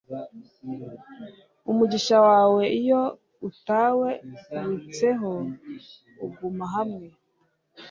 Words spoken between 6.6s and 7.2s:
hamwe